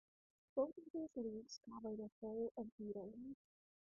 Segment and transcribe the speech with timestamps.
[0.55, 3.35] Both of these leagues cover the whole of Italy.